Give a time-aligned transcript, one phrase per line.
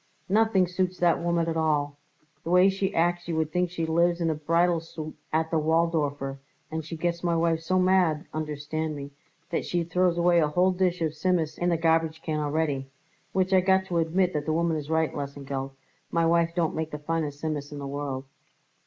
[0.29, 1.95] Nothing suits that woman at all.
[2.43, 5.59] The way she acts you would think she lives in the bridal soot at the
[5.59, 6.39] Waldorfer,
[6.71, 9.11] and she gets my wife so mad, understand me,
[9.51, 12.87] that she throws away a whole dish of Tzimmus in the garbage can already
[13.31, 15.69] which I got to admit that the woman is right, Lesengeld
[16.09, 18.23] my wife don't make the finest Tzimmus in the world."